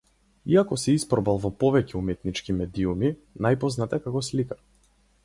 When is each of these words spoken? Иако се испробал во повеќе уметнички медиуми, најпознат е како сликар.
Иако 0.53 0.77
се 0.83 0.93
испробал 0.99 1.37
во 1.43 1.51
повеќе 1.63 1.95
уметнички 1.99 2.55
медиуми, 2.63 3.13
најпознат 3.47 3.95
е 3.99 4.01
како 4.07 4.23
сликар. 4.31 4.65